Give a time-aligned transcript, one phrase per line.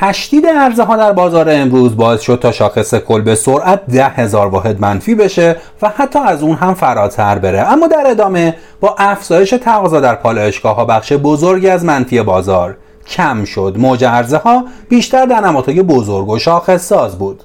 [0.00, 4.46] تشدید عرضه ها در بازار امروز باعث شد تا شاخص کل به سرعت ده هزار
[4.46, 7.60] واحد منفی بشه و حتی از اون هم فراتر بره.
[7.60, 12.76] اما در ادامه با افزایش تقاضا در پالایشگاه ها بخش بزرگی از منفی بازار
[13.08, 13.74] کم شد.
[13.78, 17.42] موج عرضه ها بیشتر در نمادهای بزرگ و شاخص ساز بود.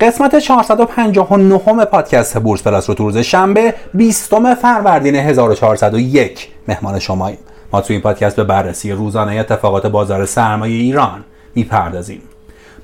[0.00, 7.38] قسمت 459 پادکست بورس پلاس رو تو روز شنبه 20 فروردین 1401 مهمان شماییم.
[7.72, 11.24] ما تو این پادکست به بررسی روزانه اتفاقات بازار سرمایه ایران
[11.54, 12.22] می‌پردازیم.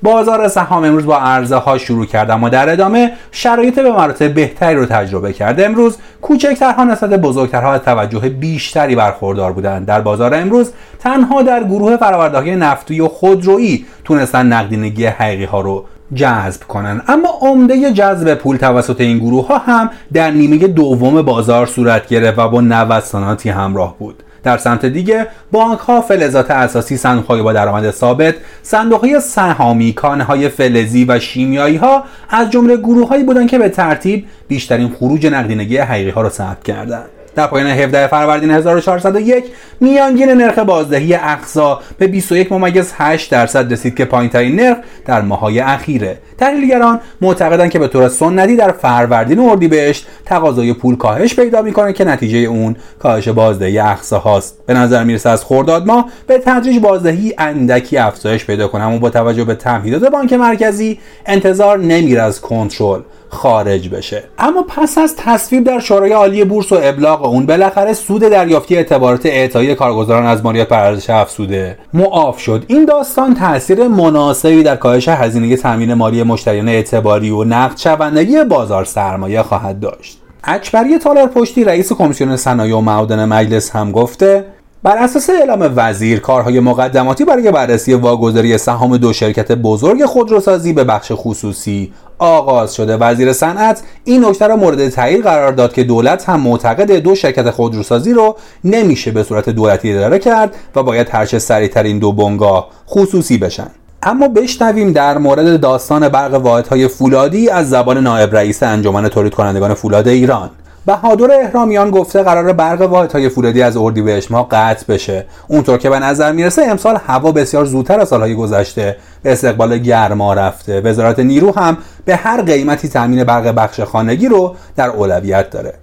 [0.01, 4.75] بازار سهام امروز با عرضه ها شروع کرد اما در ادامه شرایط به مراتب بهتری
[4.75, 5.61] رو تجربه کرد.
[5.61, 9.85] امروز کوچکترها نسبت بزرگترها از توجه بیشتری برخوردار بودند.
[9.85, 15.85] در بازار امروز تنها در گروه فرآورده‌های نفتی و خودرویی تونستن نقدینگی حقیقی ها رو
[16.15, 21.65] جذب کنند اما عمده جذب پول توسط این گروه ها هم در نیمه دوم بازار
[21.65, 24.23] صورت گرفت و با نوساناتی همراه بود.
[24.43, 30.23] در سمت دیگه بانک ها فلزات اساسی صندوق با درآمد ثابت صندوق های سهامی کانه
[30.23, 35.27] های فلزی و شیمیایی ها از جمله گروه هایی بودند که به ترتیب بیشترین خروج
[35.27, 37.18] نقدینگی حقیقی ها را ثبت کردند.
[37.39, 39.43] در پایان 17 فروردین 1401
[39.79, 45.59] میانگین نرخ بازدهی اقصا به 21 ممیز 8 درصد رسید که پایینترین نرخ در ماهای
[45.59, 46.17] اخیره.
[46.37, 51.93] تحلیلگران معتقدند که به طور سنتی در فروردین و اردیبهشت تقاضای پول کاهش پیدا می‌کنه
[51.93, 54.57] که نتیجه اون کاهش بازدهی اقصا هاست.
[54.65, 58.83] به نظر می‌رسه از خرداد ماه به تدریج بازدهی اندکی افزایش پیدا کنه.
[58.83, 63.01] اما با توجه به تمهیدات بانک مرکزی انتظار نمیره از کنترل.
[63.29, 64.23] خارج بشه.
[64.39, 69.25] اما پس از تصویب در شورای عالی بورس و ابلاغ اون بالاخره سود دریافتی اعتبارات
[69.25, 71.77] اعطایی کارگزاران از مالیات پرداخت افزوده.
[71.93, 72.65] معاف شد.
[72.67, 78.85] این داستان تاثیر مناسبی در کاهش هزینه تامین مالی مشتریان اعتباری و نقد شوندگی بازار
[78.85, 80.17] سرمایه خواهد داشت.
[80.43, 84.45] اکبری تالار پشتی رئیس کمیسیون صنایع و معادن مجلس هم گفته
[84.83, 90.83] بر اساس اعلام وزیر کارهای مقدماتی برای بررسی واگذاری سهام دو شرکت بزرگ خودروسازی به
[90.83, 92.97] بخش خصوصی آغاز شده.
[92.97, 97.49] وزیر صنعت این نکته را مورد تایید قرار داد که دولت هم معتقد دو شرکت
[97.49, 102.67] خودروسازی رو نمیشه به صورت دولتی اداره کرد و باید هرچه سریعتر این دو بنگاه
[102.89, 103.67] خصوصی بشن.
[104.03, 109.73] اما بشنویم در مورد داستان برق واحدهای فولادی از زبان نایب رئیس انجمن تولید کنندگان
[109.73, 110.49] فولاد ایران.
[110.85, 115.25] بهادر احرامیان گفته قرار برق واحدهای فولادی از اردیبهشت ماه قطع بشه.
[115.47, 120.33] اونطور که به نظر می‌رسه امسال هوا بسیار زودتر از سالهای گذشته به استقبال گرما
[120.33, 120.81] رفته.
[120.81, 121.77] وزارت نیرو هم
[122.09, 125.73] به هر قیمتی تامین برق بخش خانگی رو در اولویت داره.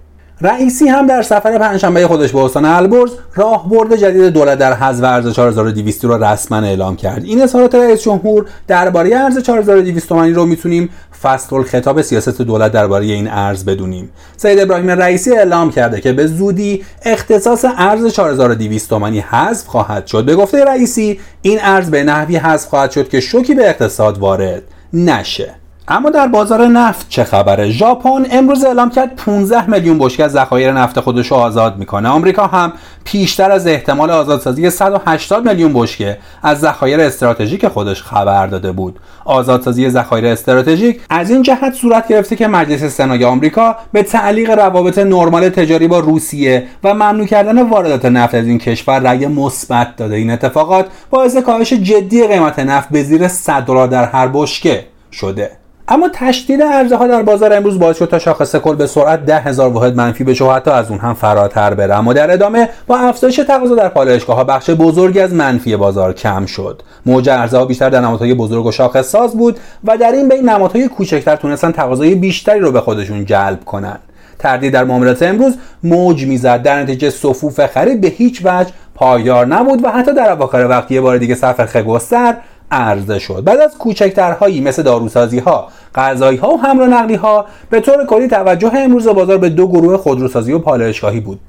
[0.41, 5.27] رئیسی هم در سفر پنجشنبه خودش به استان البرز راهبرد جدید دولت در حذف ارز
[5.27, 7.23] 4200 رو رسما اعلام کرد.
[7.23, 10.89] این اظهارات رئیس جمهور درباره ارز 4200 تومانی رو می‌تونیم
[11.21, 14.09] فصل خطاب سیاست دولت درباره این ارز بدونیم.
[14.37, 20.25] سید ابراهیم رئیسی اعلام کرده که به زودی اختصاص ارز 4200 تومانی حذف خواهد شد.
[20.25, 24.63] به گفته رئیسی این ارز به نحوی حذف خواهد شد که شوکی به اقتصاد وارد
[24.93, 25.66] نشه.
[25.89, 30.71] اما در بازار نفت چه خبره؟ ژاپن امروز اعلام کرد 15 میلیون بشکه از ذخایر
[30.71, 32.09] نفت خودش رو آزاد می‌کنه.
[32.09, 38.71] آمریکا هم پیشتر از احتمال آزادسازی 180 میلیون بشکه از ذخایر استراتژیک خودش خبر داده
[38.71, 38.99] بود.
[39.25, 44.97] آزادسازی ذخایر استراتژیک از این جهت صورت گرفته که مجلس سنای آمریکا به تعلیق روابط
[44.97, 50.15] نرمال تجاری با روسیه و ممنوع کردن واردات نفت از این کشور رأی مثبت داده.
[50.15, 55.66] این اتفاقات باعث کاهش جدی قیمت نفت به زیر 100 دلار در هر بشکه شده.
[55.89, 59.39] اما تشدید عرضه ها در بازار امروز باعث شد تا شاخص کل به سرعت ده
[59.39, 61.95] هزار واحد منفی بشه و حتی از اون هم فراتر بره.
[61.95, 66.45] اما در ادامه با افزایش تقاضا در پالایشگاه ها بخش بزرگی از منفی بازار کم
[66.45, 66.81] شد.
[67.05, 70.49] موج عرضه ها بیشتر در نمادهای بزرگ و شاخص ساز بود و در این بین
[70.49, 73.99] نمادهای کوچکتر تونستن تقاضای بیشتری رو به خودشون جلب کنند
[74.39, 76.61] تردید در معاملات امروز موج می‌زد.
[76.61, 81.01] در نتیجه صفوف خرید به هیچ وجه پایدار نبود و حتی در اواخر وقت یه
[81.01, 82.35] بار دیگه صف خگستر
[82.71, 83.43] عرضه شد.
[83.43, 88.27] بعد از کوچکترهایی مثل داروسازی ها غذایی ها و همراه نقلی ها به طور کلی
[88.27, 91.39] توجه امروز بازار به دو گروه خودروسازی و پالایشگاهی بود.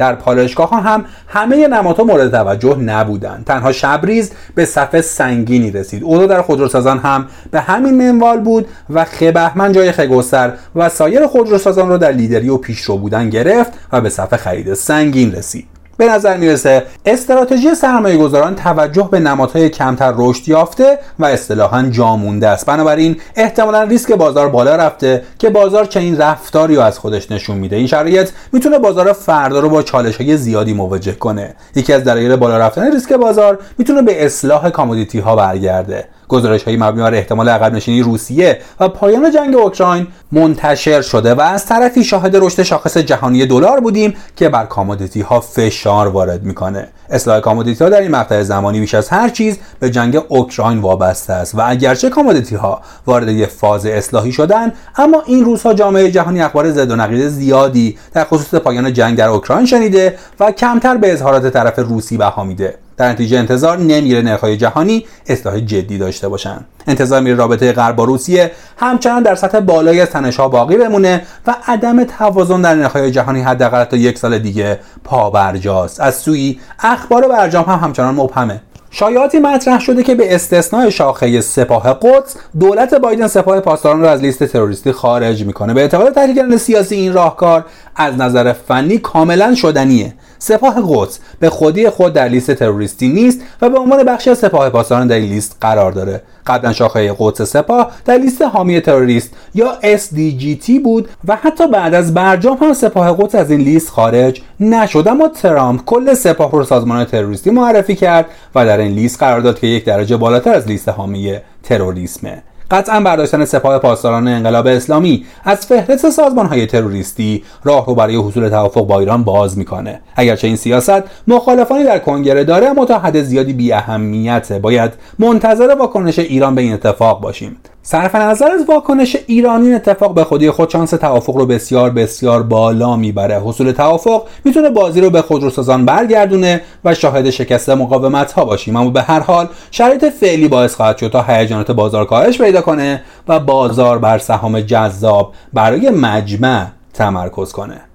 [0.00, 3.44] در پالایشگاه ها هم همه نمادها مورد توجه نبودند.
[3.44, 6.04] تنها شبریز به صفحه سنگینی رسید.
[6.04, 11.88] اوضاع در خودروسازان هم به همین منوال بود و خبهمن جای خگستر و سایر خودروسازان
[11.88, 15.69] را در لیدری و پیشرو بودن گرفت و به صفحه خرید سنگین رسید.
[16.00, 22.48] به نظر می‌رسه استراتژی سرمایه گذاران توجه به نمادهای کمتر رشد یافته و اصطلاحا جامونده
[22.48, 22.66] است.
[22.66, 27.76] بنابراین احتمالا ریسک بازار بالا رفته که بازار چنین رفتاری رو از خودش نشون میده.
[27.76, 31.54] این شرایط می‌تونه بازار فردا رو با چالش های زیادی مواجه کنه.
[31.74, 36.04] یکی از دلایل بالا رفتن ریسک بازار می‌تونه به اصلاح کامودیتی ها برگرده.
[36.28, 41.40] گزارش های مبنی بر احتمال عقب نشینی روسیه و پایان جنگ اوکراین منتشر شده و
[41.40, 46.88] از طرفی شاهد رشد شاخص جهانی دلار بودیم که بر کامودیتی ها فشار وارد می‌کنه.
[47.10, 51.32] اصلاح کامودیتی ها در این مقطع زمانی بیش از هر چیز به جنگ اوکراین وابسته
[51.32, 56.42] است و اگرچه کامودیتی ها وارد یک فاز اصلاحی شدن اما این روزها جامعه جهانی
[56.42, 61.12] اخبار زد و نقیض زیادی در خصوص پایان جنگ در اوکراین شنیده و کمتر به
[61.12, 62.74] اظهارات طرف روسی بها میده.
[63.00, 66.60] در نتیجه انتظار نمیره نرخهای جهانی اصلاح جدی داشته باشن.
[66.86, 71.54] انتظار میره رابطه غرب با روسیه همچنان در سطح بالای از تنشها باقی بمونه و
[71.66, 77.64] عدم توازن در نرخهای جهانی حداقل تا یک سال دیگه پابرجاست از سوی اخبار برجام
[77.64, 78.60] هم همچنان مبهمه.
[78.92, 84.20] شایعاتی مطرح شده که به استثنای شاخه سپاه قدس دولت بایدن سپاه پاسداران را از
[84.20, 85.74] لیست تروریستی خارج می‌کنه.
[85.74, 87.64] به اعتقاد تحلیلگران سیاسی این راهکار
[87.96, 90.14] از نظر فنی کاملا شدنیه.
[90.38, 94.70] سپاه قدس به خودی خود در لیست تروریستی نیست و به عنوان بخشی از سپاه
[94.70, 96.22] پاسداران در این لیست قرار داره.
[96.50, 102.14] قبلا شاخه قدس سپاه در لیست حامی تروریست یا SDGT بود و حتی بعد از
[102.14, 105.08] برجام هم سپاه قدس از این لیست خارج نشد.
[105.08, 109.58] اما ترامپ کل سپاه رو سازمان تروریستی معرفی کرد و در این لیست قرار داد
[109.60, 112.42] که یک درجه بالاتر از لیست حامی تروریسمه.
[112.70, 118.48] قطعا برداشتن سپاه پاسداران انقلاب اسلامی از فهرست سازمان های تروریستی راه رو برای حصول
[118.48, 120.00] توافق با ایران باز می‌کنه.
[120.16, 125.74] اگرچه این سیاست مخالفانی در کنگره داره اما تا حد زیادی بی اهمیته باید منتظر
[125.74, 127.56] واکنش ایران به این اتفاق باشیم.
[127.82, 132.42] صرف نظر از واکنش ایرانی این اتفاق به خودی خود شانس توافق رو بسیار بسیار
[132.42, 133.40] بالا می‌بره.
[133.44, 138.76] حصول توافق می‌تونه بازی رو به خودروسازان برگردونه و شاهد شکست مقاومت ها باشیم.
[138.76, 143.02] اما به هر حال شرایط فعلی باعث خواهد شد تا هیجانات بازار کاهش پیدا کنه
[143.28, 147.89] و بازار بر سهام جذاب برای مجمع تمرکز کنه.